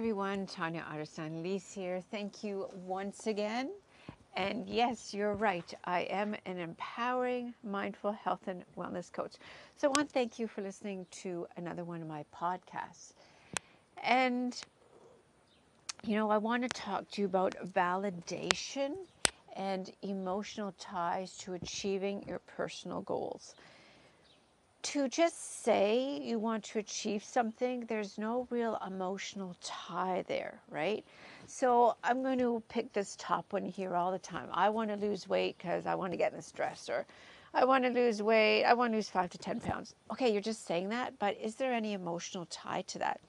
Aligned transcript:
everyone, 0.00 0.46
Tanya 0.46 0.82
Otterstein 0.90 1.42
Lees 1.42 1.74
here. 1.74 2.00
Thank 2.10 2.42
you 2.42 2.66
once 2.72 3.26
again. 3.26 3.70
And 4.34 4.66
yes, 4.66 5.12
you're 5.12 5.34
right. 5.34 5.74
I 5.84 6.00
am 6.04 6.34
an 6.46 6.56
empowering 6.56 7.52
mindful 7.62 8.12
health 8.12 8.48
and 8.48 8.64
wellness 8.78 9.12
coach. 9.12 9.34
So 9.76 9.88
I 9.88 9.90
want 9.90 10.08
to 10.08 10.14
thank 10.14 10.38
you 10.38 10.48
for 10.48 10.62
listening 10.62 11.04
to 11.20 11.46
another 11.58 11.84
one 11.84 12.00
of 12.00 12.08
my 12.08 12.24
podcasts. 12.34 13.12
And, 14.02 14.58
you 16.02 16.16
know, 16.16 16.30
I 16.30 16.38
want 16.38 16.62
to 16.62 16.70
talk 16.70 17.10
to 17.10 17.20
you 17.20 17.26
about 17.26 17.54
validation 17.62 18.94
and 19.54 19.92
emotional 20.00 20.72
ties 20.78 21.36
to 21.40 21.52
achieving 21.52 22.24
your 22.26 22.38
personal 22.38 23.02
goals 23.02 23.54
to 24.82 25.08
just 25.08 25.62
say 25.62 26.20
you 26.22 26.38
want 26.38 26.64
to 26.64 26.78
achieve 26.78 27.22
something, 27.22 27.84
there's 27.86 28.18
no 28.18 28.46
real 28.50 28.80
emotional 28.86 29.54
tie 29.62 30.24
there, 30.26 30.60
right? 30.70 31.04
So 31.46 31.96
I'm 32.02 32.22
going 32.22 32.38
to 32.38 32.62
pick 32.68 32.92
this 32.92 33.16
top 33.18 33.52
one 33.52 33.64
here 33.64 33.94
all 33.94 34.10
the 34.10 34.18
time. 34.18 34.48
I 34.52 34.70
want 34.70 34.90
to 34.90 34.96
lose 34.96 35.28
weight 35.28 35.58
because 35.58 35.86
I 35.86 35.94
want 35.94 36.12
to 36.12 36.16
get 36.16 36.32
in 36.32 36.36
this 36.36 36.52
dress, 36.52 36.88
or 36.88 37.06
I 37.52 37.64
want 37.64 37.84
to 37.84 37.90
lose 37.90 38.22
weight, 38.22 38.64
I 38.64 38.74
want 38.74 38.92
to 38.92 38.96
lose 38.96 39.08
five 39.08 39.30
to 39.30 39.38
10 39.38 39.60
pounds. 39.60 39.94
Okay, 40.12 40.32
you're 40.32 40.40
just 40.40 40.66
saying 40.66 40.88
that, 40.90 41.18
but 41.18 41.36
is 41.40 41.56
there 41.56 41.72
any 41.72 41.92
emotional 41.92 42.46
tie 42.46 42.82
to 42.82 42.98
that? 43.00 43.20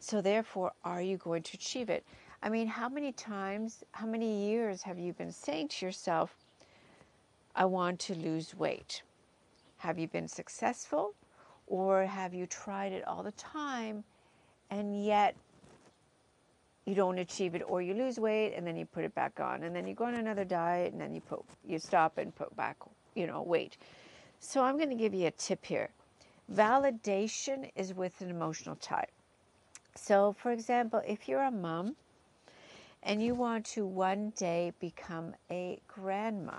So 0.00 0.20
therefore, 0.20 0.72
are 0.82 1.02
you 1.02 1.18
going 1.18 1.42
to 1.42 1.56
achieve 1.56 1.90
it? 1.90 2.04
I 2.42 2.48
mean, 2.48 2.66
how 2.66 2.88
many 2.88 3.12
times, 3.12 3.84
how 3.92 4.06
many 4.06 4.48
years 4.48 4.82
have 4.82 4.98
you 4.98 5.12
been 5.12 5.30
saying 5.30 5.68
to 5.68 5.86
yourself, 5.86 6.34
I 7.54 7.66
want 7.66 8.00
to 8.00 8.14
lose 8.14 8.54
weight? 8.54 9.02
Have 9.80 9.98
you 9.98 10.08
been 10.08 10.28
successful 10.28 11.14
or 11.66 12.04
have 12.04 12.34
you 12.34 12.46
tried 12.46 12.92
it 12.92 13.02
all 13.08 13.22
the 13.22 13.32
time 13.32 14.04
and 14.70 15.02
yet 15.02 15.34
you 16.84 16.94
don't 16.94 17.16
achieve 17.18 17.54
it 17.54 17.62
or 17.66 17.80
you 17.80 17.94
lose 17.94 18.18
weight 18.18 18.52
and 18.54 18.66
then 18.66 18.76
you 18.76 18.84
put 18.84 19.04
it 19.04 19.14
back 19.14 19.40
on 19.40 19.62
and 19.62 19.74
then 19.74 19.86
you 19.86 19.94
go 19.94 20.04
on 20.04 20.16
another 20.16 20.44
diet 20.44 20.92
and 20.92 21.00
then 21.00 21.14
you 21.14 21.22
put 21.22 21.40
you 21.66 21.78
stop 21.78 22.18
and 22.18 22.34
put 22.36 22.54
back, 22.56 22.76
you 23.14 23.26
know, 23.26 23.40
weight. 23.40 23.78
So 24.38 24.62
I'm 24.62 24.76
going 24.76 24.90
to 24.90 24.96
give 24.96 25.14
you 25.14 25.28
a 25.28 25.30
tip 25.30 25.64
here. 25.64 25.88
Validation 26.54 27.70
is 27.74 27.94
with 27.94 28.20
an 28.20 28.28
emotional 28.28 28.76
tie. 28.76 29.06
So 29.94 30.34
for 30.38 30.52
example, 30.52 31.00
if 31.06 31.26
you're 31.26 31.44
a 31.44 31.50
mom 31.50 31.96
and 33.02 33.22
you 33.22 33.34
want 33.34 33.64
to 33.66 33.86
one 33.86 34.34
day 34.36 34.74
become 34.78 35.34
a 35.50 35.80
grandma, 35.88 36.58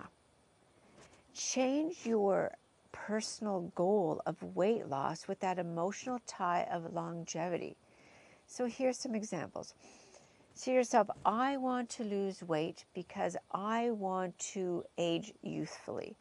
change 1.35 2.03
your 2.03 2.53
personal 2.91 3.71
goal 3.75 4.21
of 4.25 4.41
weight 4.55 4.87
loss 4.87 5.27
with 5.27 5.39
that 5.39 5.59
emotional 5.59 6.19
tie 6.27 6.67
of 6.71 6.93
longevity. 6.93 7.75
So 8.47 8.65
here's 8.65 8.97
some 8.97 9.15
examples. 9.15 9.73
See 10.53 10.73
yourself, 10.73 11.09
I 11.25 11.57
want 11.57 11.89
to 11.91 12.03
lose 12.03 12.43
weight 12.43 12.85
because 12.93 13.37
I 13.51 13.91
want 13.91 14.37
to 14.53 14.83
age 14.97 15.33
youthfully. 15.41 16.15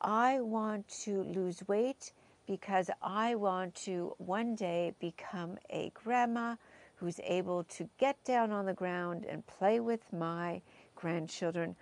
I 0.00 0.40
want 0.40 0.86
to 1.04 1.22
lose 1.22 1.66
weight 1.66 2.12
because 2.46 2.90
I 3.02 3.34
want 3.34 3.74
to 3.86 4.14
one 4.18 4.54
day 4.54 4.94
become 5.00 5.58
a 5.68 5.90
grandma 5.94 6.56
who's 6.96 7.20
able 7.24 7.64
to 7.64 7.88
get 7.98 8.22
down 8.24 8.52
on 8.52 8.66
the 8.66 8.72
ground 8.72 9.26
and 9.28 9.46
play 9.46 9.80
with 9.80 10.00
my 10.12 10.62
grandchildren. 10.94 11.76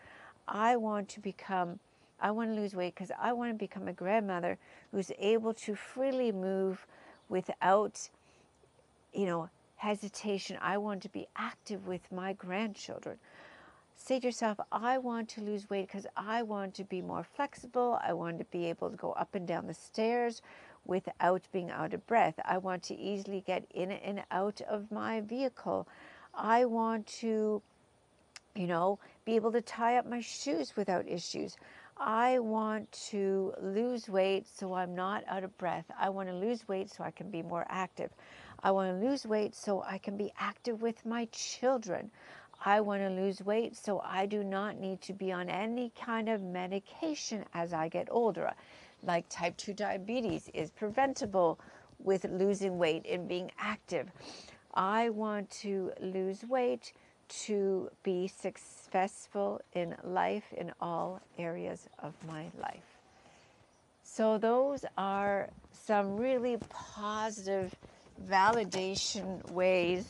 I 0.48 0.76
want 0.76 1.08
to 1.10 1.20
become 1.20 1.78
I 2.20 2.30
want 2.30 2.54
to 2.54 2.60
lose 2.60 2.74
weight 2.74 2.94
because 2.94 3.10
I 3.20 3.32
want 3.32 3.52
to 3.52 3.58
become 3.58 3.88
a 3.88 3.92
grandmother 3.92 4.58
who's 4.90 5.10
able 5.18 5.54
to 5.54 5.74
freely 5.74 6.32
move 6.32 6.86
without, 7.28 8.08
you 9.12 9.26
know, 9.26 9.50
hesitation. 9.76 10.56
I 10.60 10.78
want 10.78 11.02
to 11.02 11.08
be 11.08 11.26
active 11.36 11.86
with 11.86 12.10
my 12.10 12.32
grandchildren. 12.32 13.18
Say 13.96 14.20
to 14.20 14.26
yourself, 14.26 14.58
I 14.72 14.98
want 14.98 15.28
to 15.30 15.40
lose 15.40 15.70
weight 15.70 15.86
because 15.86 16.06
I 16.16 16.42
want 16.42 16.74
to 16.74 16.84
be 16.84 17.00
more 17.00 17.24
flexible. 17.24 17.98
I 18.06 18.12
want 18.12 18.38
to 18.38 18.44
be 18.46 18.66
able 18.66 18.90
to 18.90 18.96
go 18.96 19.12
up 19.12 19.34
and 19.34 19.46
down 19.46 19.66
the 19.66 19.74
stairs 19.74 20.42
without 20.84 21.42
being 21.52 21.70
out 21.70 21.94
of 21.94 22.06
breath. 22.06 22.34
I 22.44 22.58
want 22.58 22.82
to 22.84 22.96
easily 22.96 23.42
get 23.46 23.64
in 23.72 23.92
and 23.92 24.22
out 24.30 24.60
of 24.62 24.90
my 24.90 25.20
vehicle. 25.20 25.86
I 26.34 26.64
want 26.64 27.06
to, 27.20 27.62
you 28.54 28.66
know, 28.66 28.98
be 29.24 29.36
able 29.36 29.52
to 29.52 29.62
tie 29.62 29.96
up 29.96 30.06
my 30.06 30.20
shoes 30.20 30.76
without 30.76 31.08
issues. 31.08 31.56
I 31.96 32.38
want 32.40 32.90
to 33.10 33.54
lose 33.60 34.08
weight 34.08 34.46
so 34.48 34.74
I'm 34.74 34.94
not 34.94 35.24
out 35.28 35.44
of 35.44 35.56
breath. 35.58 35.84
I 35.98 36.08
want 36.08 36.28
to 36.28 36.34
lose 36.34 36.66
weight 36.66 36.90
so 36.90 37.04
I 37.04 37.10
can 37.10 37.30
be 37.30 37.42
more 37.42 37.64
active. 37.68 38.10
I 38.62 38.72
want 38.72 38.90
to 38.90 39.06
lose 39.06 39.26
weight 39.26 39.54
so 39.54 39.82
I 39.86 39.98
can 39.98 40.16
be 40.16 40.32
active 40.38 40.82
with 40.82 41.06
my 41.06 41.26
children. 41.26 42.10
I 42.64 42.80
want 42.80 43.02
to 43.02 43.10
lose 43.10 43.42
weight 43.42 43.76
so 43.76 44.00
I 44.04 44.26
do 44.26 44.42
not 44.42 44.80
need 44.80 45.00
to 45.02 45.12
be 45.12 45.30
on 45.32 45.48
any 45.48 45.92
kind 46.00 46.28
of 46.28 46.42
medication 46.42 47.44
as 47.54 47.72
I 47.72 47.88
get 47.88 48.08
older. 48.10 48.52
Like 49.02 49.26
type 49.28 49.56
2 49.56 49.74
diabetes 49.74 50.48
is 50.54 50.70
preventable 50.70 51.60
with 51.98 52.24
losing 52.24 52.78
weight 52.78 53.06
and 53.08 53.28
being 53.28 53.50
active. 53.58 54.10
I 54.74 55.10
want 55.10 55.50
to 55.62 55.92
lose 56.00 56.42
weight 56.44 56.92
to 57.42 57.90
be 58.02 58.28
successful 58.28 59.60
in 59.72 59.94
life 60.02 60.52
in 60.56 60.72
all 60.80 61.20
areas 61.38 61.88
of 62.02 62.14
my 62.26 62.46
life. 62.60 62.98
So, 64.02 64.38
those 64.38 64.84
are 64.96 65.48
some 65.72 66.16
really 66.16 66.58
positive 66.68 67.74
validation 68.28 69.50
ways 69.50 70.06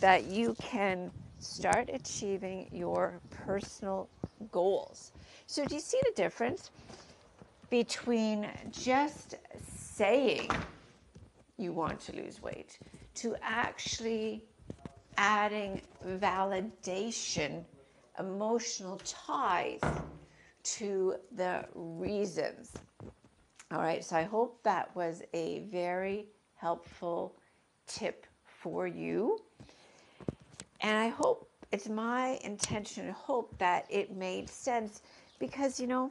that 0.00 0.24
you 0.24 0.56
can 0.60 1.10
start 1.38 1.88
achieving 1.92 2.68
your 2.72 3.20
personal 3.30 4.08
goals. 4.50 5.12
So, 5.46 5.64
do 5.64 5.74
you 5.74 5.80
see 5.80 6.00
the 6.04 6.12
difference 6.16 6.70
between 7.70 8.48
just 8.72 9.36
saying 9.68 10.50
you 11.58 11.72
want 11.72 12.00
to 12.00 12.16
lose 12.16 12.42
weight 12.42 12.78
to 13.14 13.36
actually 13.42 14.42
adding 15.16 15.80
validation, 16.06 17.64
emotional 18.18 19.00
ties 19.04 19.80
to 20.62 21.14
the 21.32 21.64
reasons. 21.74 22.72
All 23.72 23.78
right, 23.80 24.04
so 24.04 24.16
I 24.16 24.22
hope 24.22 24.62
that 24.62 24.94
was 24.94 25.22
a 25.32 25.60
very 25.70 26.26
helpful 26.54 27.34
tip 27.86 28.26
for 28.44 28.86
you. 28.86 29.38
And 30.80 30.96
I 30.96 31.08
hope 31.08 31.48
it's 31.72 31.88
my 31.88 32.38
intention 32.44 33.06
and 33.06 33.12
hope 33.12 33.56
that 33.58 33.86
it 33.90 34.14
made 34.14 34.48
sense 34.48 35.02
because, 35.38 35.80
you 35.80 35.86
know, 35.86 36.10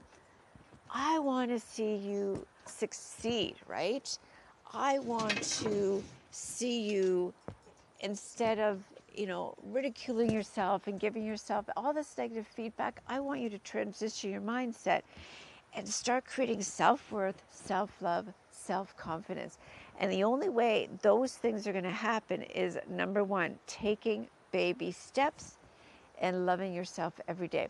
I 0.94 1.19
want 1.19 1.49
to 1.51 1.59
see 1.59 1.95
you 1.95 2.45
succeed, 2.65 3.55
right? 3.67 4.17
I 4.73 4.99
want 4.99 5.41
to 5.61 6.03
see 6.31 6.81
you 6.81 7.33
instead 8.01 8.59
of 8.59 8.83
you 9.17 9.27
know, 9.27 9.55
ridiculing 9.63 10.31
yourself 10.31 10.87
and 10.87 10.99
giving 10.99 11.25
yourself 11.25 11.65
all 11.75 11.93
this 11.93 12.17
negative 12.17 12.47
feedback, 12.47 13.01
I 13.07 13.19
want 13.19 13.41
you 13.41 13.49
to 13.49 13.59
transition 13.59 14.31
your 14.31 14.41
mindset 14.41 15.01
and 15.73 15.87
start 15.87 16.25
creating 16.25 16.61
self 16.61 17.11
worth, 17.11 17.43
self 17.49 18.01
love, 18.01 18.27
self 18.49 18.95
confidence. 18.97 19.57
And 19.99 20.11
the 20.11 20.23
only 20.23 20.49
way 20.49 20.89
those 21.01 21.33
things 21.33 21.67
are 21.67 21.71
going 21.71 21.83
to 21.83 21.91
happen 21.91 22.41
is 22.43 22.77
number 22.89 23.23
one, 23.23 23.59
taking 23.67 24.27
baby 24.51 24.91
steps 24.91 25.57
and 26.19 26.45
loving 26.45 26.73
yourself 26.73 27.19
every 27.27 27.47
day. 27.47 27.67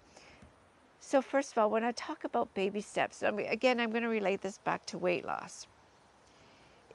So, 0.99 1.21
first 1.21 1.51
of 1.51 1.57
all, 1.57 1.69
when 1.69 1.83
I 1.83 1.91
talk 1.91 2.23
about 2.23 2.53
baby 2.53 2.81
steps, 2.81 3.21
I 3.23 3.31
mean, 3.31 3.47
again, 3.47 3.79
I'm 3.79 3.91
going 3.91 4.03
to 4.03 4.09
relate 4.09 4.41
this 4.41 4.57
back 4.59 4.85
to 4.87 4.97
weight 4.97 5.25
loss. 5.25 5.67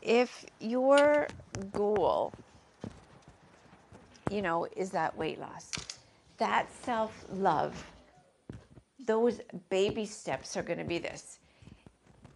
If 0.02 0.46
your 0.58 1.28
goal 1.72 2.32
you 4.30 4.42
know, 4.42 4.66
is 4.76 4.90
that 4.90 5.16
weight 5.16 5.40
loss. 5.40 5.70
That 6.38 6.72
self 6.84 7.24
love, 7.32 7.84
those 9.06 9.40
baby 9.68 10.06
steps 10.06 10.56
are 10.56 10.62
going 10.62 10.78
to 10.78 10.84
be 10.84 10.98
this. 10.98 11.38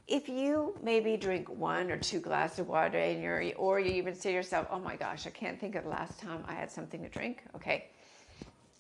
If 0.06 0.29
you 0.29 0.76
maybe 0.82 1.17
drink 1.17 1.49
one 1.49 1.91
or 1.91 1.96
two 1.96 2.20
glasses 2.20 2.58
of 2.58 2.69
water 2.69 2.99
and 2.99 3.23
you're, 3.23 3.43
or 3.56 3.81
you 3.81 3.93
even 3.93 4.14
say 4.14 4.31
to 4.31 4.35
yourself, 4.35 4.67
oh 4.70 4.79
my 4.79 4.96
gosh, 4.96 5.26
I 5.26 5.31
can't 5.31 5.58
think 5.58 5.76
of 5.76 5.85
the 5.85 5.91
last 5.91 6.20
time 6.20 6.44
I 6.46 6.52
had 6.52 6.70
something 6.70 7.00
to 7.02 7.08
drink. 7.08 7.43
Okay. 7.56 7.87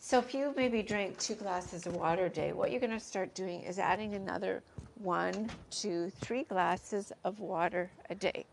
So 0.00 0.18
if 0.18 0.34
you 0.34 0.52
maybe 0.54 0.82
drink 0.82 1.18
two 1.18 1.34
glasses 1.34 1.86
of 1.86 1.96
water 1.96 2.26
a 2.26 2.28
day, 2.28 2.52
what 2.52 2.70
you're 2.70 2.80
going 2.80 2.92
to 2.92 3.00
start 3.00 3.34
doing 3.34 3.62
is 3.62 3.78
adding 3.78 4.14
another 4.14 4.62
one, 4.96 5.48
two, 5.70 6.10
three 6.20 6.42
glasses 6.42 7.10
of 7.24 7.40
water 7.40 7.90
a 8.10 8.14
day. 8.14 8.44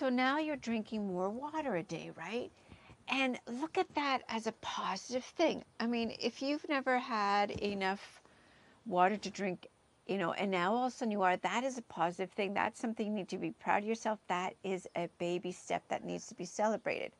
So 0.00 0.08
now 0.08 0.38
you're 0.38 0.56
drinking 0.56 1.06
more 1.08 1.28
water 1.28 1.76
a 1.76 1.82
day, 1.82 2.10
right? 2.16 2.50
And 3.08 3.38
look 3.46 3.76
at 3.76 3.94
that 3.96 4.22
as 4.30 4.46
a 4.46 4.52
positive 4.62 5.24
thing. 5.24 5.62
I 5.78 5.86
mean, 5.86 6.16
if 6.18 6.40
you've 6.40 6.66
never 6.70 6.98
had 6.98 7.50
enough 7.50 8.22
water 8.86 9.18
to 9.18 9.28
drink, 9.28 9.66
you 10.06 10.16
know, 10.16 10.32
and 10.32 10.50
now 10.50 10.72
all 10.72 10.86
of 10.86 10.94
a 10.94 10.96
sudden 10.96 11.12
you 11.12 11.20
are, 11.20 11.36
that 11.36 11.64
is 11.64 11.76
a 11.76 11.82
positive 11.82 12.30
thing. 12.30 12.54
That's 12.54 12.80
something 12.80 13.08
you 13.08 13.12
need 13.12 13.28
to 13.28 13.36
be 13.36 13.50
proud 13.50 13.82
of 13.82 13.88
yourself. 13.90 14.18
That 14.28 14.54
is 14.64 14.88
a 14.96 15.10
baby 15.18 15.52
step 15.52 15.82
that 15.88 16.02
needs 16.02 16.26
to 16.28 16.34
be 16.34 16.46
celebrated. 16.46 17.12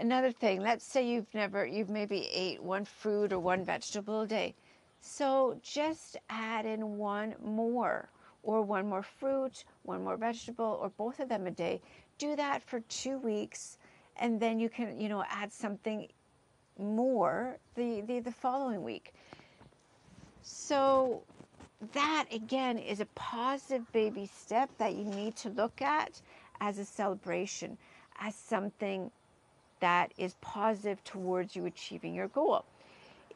Another 0.00 0.32
thing, 0.32 0.62
let's 0.62 0.84
say 0.84 1.06
you've 1.06 1.32
never, 1.34 1.64
you've 1.64 1.88
maybe 1.88 2.28
ate 2.34 2.60
one 2.60 2.84
fruit 2.84 3.32
or 3.32 3.38
one 3.38 3.64
vegetable 3.64 4.22
a 4.22 4.26
day. 4.26 4.56
So 5.00 5.60
just 5.62 6.16
add 6.30 6.66
in 6.66 6.98
one 6.98 7.36
more 7.44 8.08
or 8.46 8.62
one 8.62 8.88
more 8.88 9.02
fruit, 9.02 9.64
one 9.82 10.04
more 10.04 10.16
vegetable, 10.16 10.78
or 10.80 10.88
both 10.90 11.18
of 11.20 11.28
them 11.28 11.46
a 11.46 11.50
day. 11.50 11.82
Do 12.16 12.36
that 12.36 12.62
for 12.62 12.80
two 12.80 13.18
weeks, 13.18 13.76
and 14.18 14.40
then 14.40 14.58
you 14.58 14.68
can, 14.70 14.98
you 14.98 15.08
know, 15.08 15.24
add 15.28 15.52
something 15.52 16.08
more 16.78 17.58
the, 17.74 18.02
the, 18.02 18.20
the 18.20 18.30
following 18.30 18.82
week. 18.82 19.12
So 20.42 21.22
that 21.92 22.26
again 22.32 22.78
is 22.78 23.00
a 23.00 23.06
positive 23.16 23.90
baby 23.92 24.30
step 24.32 24.70
that 24.78 24.94
you 24.94 25.04
need 25.04 25.34
to 25.36 25.50
look 25.50 25.82
at 25.82 26.22
as 26.60 26.78
a 26.78 26.84
celebration, 26.84 27.76
as 28.20 28.34
something 28.34 29.10
that 29.80 30.12
is 30.16 30.36
positive 30.40 31.02
towards 31.04 31.56
you 31.56 31.66
achieving 31.66 32.14
your 32.14 32.28
goal. 32.28 32.64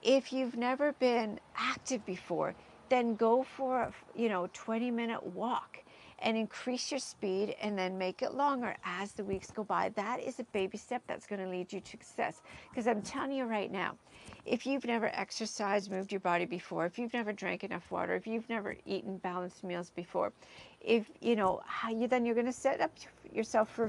If 0.03 0.33
you've 0.33 0.57
never 0.57 0.93
been 0.93 1.39
active 1.57 2.07
before, 2.07 2.55
then 2.91 3.15
go 3.15 3.43
for 3.43 3.81
a 3.81 3.93
you 4.15 4.29
know 4.29 4.49
20 4.53 4.91
minute 4.91 5.25
walk 5.25 5.79
and 6.23 6.37
increase 6.37 6.91
your 6.91 7.01
speed 7.01 7.55
and 7.63 7.79
then 7.79 7.97
make 7.97 8.23
it 8.23 8.35
longer 8.35 8.77
as 8.85 9.13
the 9.13 9.25
weeks 9.25 9.51
go 9.51 9.65
by. 9.65 9.89
That 9.91 10.21
is 10.21 10.39
a 10.39 10.45
baby 10.45 10.77
step 10.77 11.03
that's 11.07 11.27
going 11.27 11.41
to 11.41 11.49
lead 11.49 11.73
you 11.73 11.81
to 11.81 11.91
success. 11.91 12.43
Because 12.69 12.87
I'm 12.87 13.03
telling 13.03 13.33
you 13.33 13.45
right 13.45 13.71
now, 13.73 13.97
if 14.45 14.67
you've 14.67 14.85
never 14.85 15.07
exercised, 15.15 15.91
moved 15.91 16.13
your 16.13 16.21
body 16.21 16.45
before, 16.45 16.85
if 16.85 16.99
you've 16.99 17.15
never 17.15 17.33
drank 17.33 17.65
enough 17.65 17.91
water, 17.91 18.15
if 18.15 18.27
you've 18.27 18.49
never 18.49 18.77
eaten 18.85 19.17
balanced 19.19 19.65
meals 19.65 19.91
before, 19.91 20.33
if 20.81 21.11
you 21.21 21.37
know 21.37 21.63
how 21.65 21.91
you 21.91 22.07
then 22.07 22.25
you're 22.25 22.35
going 22.35 22.47
to 22.47 22.53
set 22.53 22.81
up 22.81 22.93
yourself 23.33 23.71
for 23.71 23.89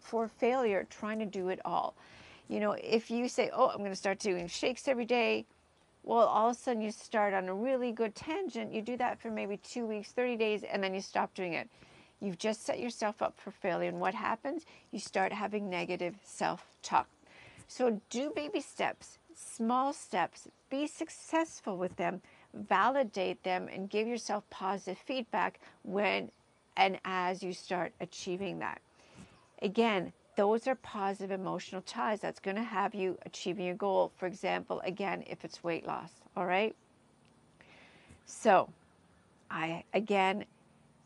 for 0.00 0.28
failure 0.28 0.86
trying 0.88 1.18
to 1.18 1.26
do 1.26 1.48
it 1.48 1.60
all. 1.64 1.94
You 2.48 2.60
know, 2.60 2.72
if 2.72 3.10
you 3.10 3.28
say, 3.28 3.50
"Oh, 3.52 3.68
I'm 3.68 3.78
going 3.78 3.90
to 3.90 3.96
start 3.96 4.18
doing 4.18 4.46
shakes 4.48 4.86
every 4.86 5.06
day," 5.06 5.46
well, 6.04 6.26
all 6.26 6.50
of 6.50 6.56
a 6.56 6.58
sudden 6.58 6.82
you 6.82 6.90
start 6.90 7.32
on 7.32 7.48
a 7.48 7.54
really 7.54 7.90
good 7.90 8.14
tangent. 8.14 8.72
You 8.72 8.82
do 8.82 8.96
that 8.98 9.20
for 9.20 9.30
maybe 9.30 9.56
two 9.56 9.86
weeks, 9.86 10.12
30 10.12 10.36
days, 10.36 10.62
and 10.62 10.84
then 10.84 10.94
you 10.94 11.00
stop 11.00 11.34
doing 11.34 11.54
it. 11.54 11.68
You've 12.20 12.38
just 12.38 12.64
set 12.64 12.78
yourself 12.78 13.22
up 13.22 13.34
for 13.38 13.50
failure. 13.50 13.88
And 13.88 14.00
what 14.00 14.14
happens? 14.14 14.66
You 14.92 14.98
start 14.98 15.32
having 15.32 15.68
negative 15.68 16.14
self 16.22 16.66
talk. 16.82 17.08
So 17.68 18.00
do 18.10 18.30
baby 18.36 18.60
steps, 18.60 19.18
small 19.34 19.92
steps, 19.92 20.46
be 20.70 20.86
successful 20.86 21.78
with 21.78 21.96
them, 21.96 22.20
validate 22.52 23.42
them, 23.42 23.68
and 23.72 23.88
give 23.88 24.06
yourself 24.06 24.44
positive 24.50 24.98
feedback 24.98 25.58
when 25.82 26.30
and 26.76 26.98
as 27.04 27.42
you 27.42 27.52
start 27.52 27.92
achieving 28.00 28.58
that. 28.58 28.80
Again, 29.62 30.12
those 30.36 30.66
are 30.66 30.74
positive 30.74 31.30
emotional 31.30 31.82
ties 31.82 32.20
that's 32.20 32.40
going 32.40 32.56
to 32.56 32.62
have 32.62 32.94
you 32.94 33.18
achieving 33.24 33.66
your 33.66 33.74
goal. 33.74 34.12
For 34.16 34.26
example, 34.26 34.80
again, 34.84 35.24
if 35.26 35.44
it's 35.44 35.62
weight 35.62 35.86
loss, 35.86 36.10
all 36.36 36.46
right? 36.46 36.74
So, 38.26 38.68
I 39.50 39.84
again, 39.92 40.44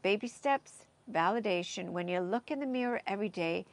baby 0.02 0.28
steps, 0.28 0.72
validation. 1.12 1.90
When 1.90 2.08
you 2.08 2.20
look 2.20 2.50
in 2.50 2.60
the 2.60 2.66
mirror 2.66 3.00
every 3.06 3.28
day, 3.28 3.64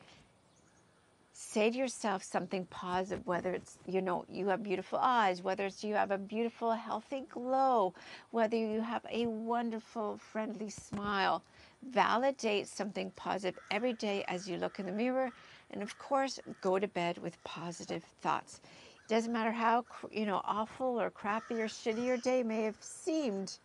say 1.34 1.70
to 1.70 1.78
yourself 1.78 2.24
something 2.24 2.66
positive, 2.68 3.26
whether 3.28 3.52
it's, 3.52 3.78
you 3.86 4.02
know, 4.02 4.26
you 4.32 4.48
have 4.48 4.64
beautiful 4.64 5.00
eyes, 5.02 5.44
whether 5.44 5.66
it's 5.66 5.84
you 5.84 5.94
have 5.94 6.12
a 6.12 6.18
beautiful, 6.18 6.72
healthy 6.72 7.26
glow, 7.30 7.94
whether 8.32 8.56
you 8.56 8.82
have 8.82 9.06
a 9.12 9.26
wonderful, 9.26 10.18
friendly 10.18 10.70
smile. 10.70 11.44
Validate 11.92 12.68
something 12.68 13.12
positive 13.12 13.60
every 13.70 13.94
day 13.94 14.24
as 14.28 14.50
you 14.50 14.58
look 14.58 14.80
in 14.80 14.86
the 14.86 14.92
mirror. 14.92 15.32
And 15.72 15.84
of 15.84 15.98
course, 16.00 16.40
go 16.62 16.80
to 16.80 16.88
bed 16.88 17.18
with 17.18 17.42
positive 17.44 18.04
thoughts. 18.22 18.62
It 18.96 19.10
doesn't 19.14 19.32
matter 19.32 19.52
how, 19.52 19.86
you 20.12 20.26
know, 20.26 20.42
awful 20.46 21.00
or 21.00 21.10
crappy 21.10 21.62
or 21.62 21.68
shitty 21.68 22.06
your 22.06 22.18
day 22.18 22.42
may 22.44 22.64
have 22.64 22.78
seemed, 22.80 23.58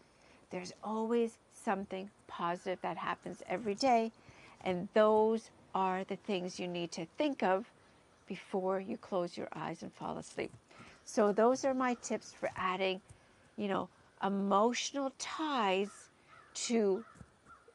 there's 0.51 0.73
always 0.85 1.39
something 1.53 2.11
positive 2.27 2.79
that 2.83 2.97
happens 2.97 3.43
every 3.49 3.75
day. 3.75 4.13
And 4.65 4.89
those 4.93 5.51
are 5.75 6.05
the 6.05 6.17
things 6.17 6.59
you 6.61 6.69
need 6.69 6.93
to 6.93 7.07
think 7.17 7.43
of 7.43 7.71
before 8.27 8.81
you 8.81 8.97
close 8.97 9.37
your 9.37 9.49
eyes 9.55 9.83
and 9.83 9.93
fall 9.93 10.19
asleep. 10.19 10.53
So 11.05 11.33
those 11.33 11.65
are 11.65 11.75
my 11.75 11.95
tips 11.95 12.33
for 12.33 12.51
adding, 12.57 13.01
you 13.57 13.69
know, 13.69 13.89
emotional 14.23 15.13
ties 15.19 15.89
to 16.53 17.05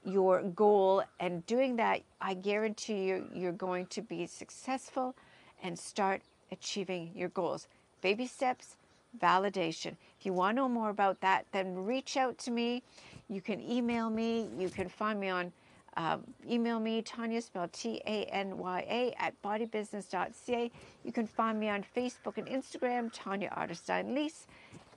your 0.06 0.44
goal 0.44 1.04
and 1.20 1.46
doing 1.48 1.76
that 1.76 2.02
i 2.22 2.34
guarantee 2.34 3.06
you 3.06 3.28
you're 3.34 3.52
going 3.52 3.86
to 3.88 4.02
be 4.02 4.26
successful 4.28 5.16
and 5.64 5.78
start 5.78 6.22
achieving 6.52 7.12
your 7.16 7.30
goals. 7.30 7.68
Baby 8.02 8.28
steps 8.28 8.76
validation. 9.20 9.96
If 10.20 10.26
you 10.26 10.34
want 10.34 10.58
to 10.58 10.62
know 10.62 10.70
more 10.70 10.90
about 10.90 11.22
that 11.22 11.46
then 11.52 11.76
reach 11.76 12.18
out 12.18 12.38
to 12.40 12.52
me. 12.52 12.84
You 13.30 13.42
can 13.42 13.60
email 13.62 14.10
me. 14.10 14.50
You 14.58 14.70
can 14.70 14.90
find 14.90 15.20
me 15.20 15.30
on 15.30 15.52
uh, 15.98 16.18
email 16.50 16.78
me 16.78 17.02
tanya 17.02 17.42
spelled 17.42 17.72
t-a-n-y-a 17.72 19.14
at 19.18 19.34
bodybusiness.ca 19.42 20.70
you 21.06 21.12
can 21.14 21.26
find 21.26 21.58
me 21.58 21.70
on 21.70 21.86
facebook 21.96 22.38
and 22.38 22.48
instagram 22.48 23.10
tanya 23.14 23.50
otterstein 23.58 24.14
lees 24.14 24.46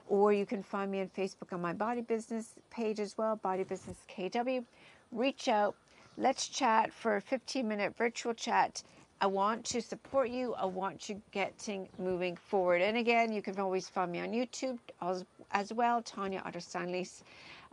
or 0.09 0.33
you 0.33 0.45
can 0.45 0.61
find 0.61 0.91
me 0.91 1.01
on 1.01 1.09
facebook 1.17 1.53
on 1.53 1.63
my 1.63 1.73
body 1.73 2.01
business 2.01 2.55
page 2.71 2.99
as 2.99 3.17
well 3.17 3.37
body 3.37 3.63
business 3.63 3.99
kw 4.13 4.65
reach 5.13 5.49
out. 5.49 5.75
Let's 6.17 6.49
chat 6.49 6.93
for 6.93 7.17
a 7.17 7.21
15 7.21 7.67
minute 7.67 7.97
virtual 7.97 8.35
chat. 8.35 8.83
I 9.21 9.27
want 9.27 9.65
to 9.67 9.81
support 9.81 10.31
you. 10.31 10.55
I 10.55 10.65
want 10.65 11.09
you 11.09 11.21
getting 11.33 11.89
moving 11.99 12.37
forward. 12.37 12.83
And 12.83 12.97
again, 12.97 13.33
you 13.33 13.43
can 13.43 13.59
always 13.59 13.89
find 13.89 14.13
me 14.13 14.21
on 14.21 14.31
YouTube 14.31 14.79
as, 15.03 15.25
as 15.51 15.73
well, 15.73 16.03
Tanya 16.03 16.43
Otterstein 16.47 16.93
Lees. 16.93 17.25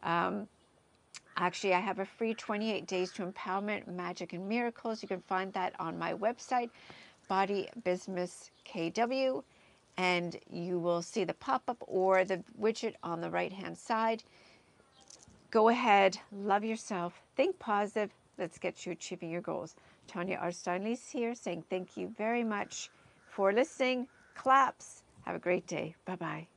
Um, 0.01 0.47
actually, 1.37 1.75
I 1.75 1.79
have 1.79 1.99
a 1.99 2.05
free 2.05 2.33
28 2.33 2.87
Days 2.87 3.11
to 3.13 3.25
Empowerment, 3.25 3.87
Magic 3.87 4.33
and 4.33 4.49
Miracles. 4.49 5.03
You 5.03 5.07
can 5.07 5.21
find 5.21 5.53
that 5.53 5.73
on 5.79 5.99
my 5.99 6.13
website, 6.13 6.71
Body 7.27 7.69
Business 7.83 8.49
KW, 8.67 9.43
and 9.97 10.37
you 10.49 10.79
will 10.79 11.03
see 11.03 11.23
the 11.23 11.33
pop 11.35 11.63
up 11.67 11.77
or 11.81 12.25
the 12.25 12.43
widget 12.59 12.95
on 13.03 13.21
the 13.21 13.29
right 13.29 13.53
hand 13.53 13.77
side. 13.77 14.23
Go 15.55 15.69
ahead, 15.69 16.17
love 16.33 16.65
yourself, 16.65 17.21
think 17.37 17.59
positive. 17.59 18.13
Let's 18.37 18.57
get 18.57 18.85
you 18.85 18.91
achieving 18.91 19.29
your 19.29 19.39
goals. 19.39 19.77
Tanya 20.05 20.37
Arsteinlees 20.37 21.09
here 21.09 21.33
saying 21.33 21.63
thank 21.69 21.95
you 21.95 22.13
very 22.17 22.43
much 22.43 22.89
for 23.25 23.53
listening. 23.53 24.09
Claps. 24.33 25.03
Have 25.21 25.37
a 25.37 25.39
great 25.39 25.65
day. 25.65 25.95
Bye 26.03 26.17
bye. 26.17 26.47